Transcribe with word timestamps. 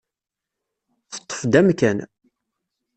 Teṭṭef-d 1.13 1.53
amkan. 1.59 1.97